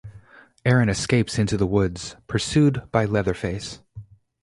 Erin 0.65 0.89
escapes 0.89 1.37
into 1.37 1.57
the 1.57 1.67
woods, 1.67 2.15
pursued 2.25 2.89
by 2.91 3.05
Leatherface. 3.05 3.83